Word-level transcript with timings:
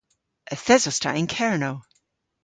Yth 0.53 0.71
esos 0.75 0.97
ta 1.01 1.11
yn 1.19 1.27
Kernow. 1.35 1.77